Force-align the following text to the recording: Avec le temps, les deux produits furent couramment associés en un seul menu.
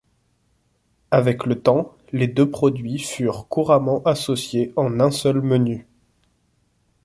Avec 1.11 1.45
le 1.45 1.61
temps, 1.61 1.95
les 2.11 2.27
deux 2.27 2.49
produits 2.49 2.97
furent 2.97 3.47
couramment 3.47 4.01
associés 4.01 4.73
en 4.75 4.99
un 4.99 5.11
seul 5.11 5.41
menu. 5.41 5.85